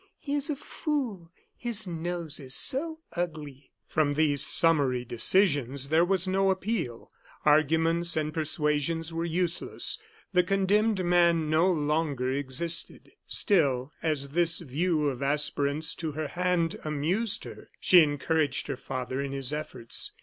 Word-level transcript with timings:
He 0.17 0.33
is 0.33 0.49
a 0.49 0.55
fool 0.55 1.31
his 1.55 1.85
nose 1.85 2.39
is 2.39 2.55
so 2.55 3.01
ugly." 3.15 3.69
From 3.85 4.13
these 4.13 4.43
summary 4.43 5.05
decisions 5.05 5.89
there 5.89 6.03
was 6.03 6.27
no 6.27 6.49
appeal. 6.49 7.11
Arguments 7.45 8.17
and 8.17 8.33
persuasions 8.33 9.13
were 9.13 9.25
useless. 9.25 9.99
The 10.33 10.41
condemned 10.41 11.05
man 11.05 11.51
no 11.51 11.71
longer 11.71 12.31
existed. 12.31 13.11
Still, 13.27 13.91
as 14.01 14.29
this 14.29 14.57
view 14.57 15.07
of 15.07 15.21
aspirants 15.21 15.93
to 15.97 16.13
her 16.13 16.29
hand 16.29 16.79
amused 16.83 17.43
her, 17.43 17.69
she 17.79 18.01
encouraged 18.01 18.65
her 18.69 18.77
father 18.77 19.21
in 19.21 19.33
his 19.33 19.53
efforts. 19.53 20.13